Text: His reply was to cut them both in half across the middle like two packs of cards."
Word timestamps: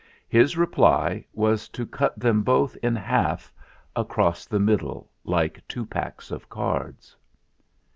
His 0.27 0.57
reply 0.57 1.25
was 1.31 1.69
to 1.69 1.85
cut 1.85 2.17
them 2.17 2.41
both 2.41 2.75
in 2.81 2.95
half 2.95 3.53
across 3.95 4.47
the 4.47 4.59
middle 4.59 5.11
like 5.25 5.61
two 5.67 5.85
packs 5.85 6.31
of 6.31 6.49
cards." 6.49 7.15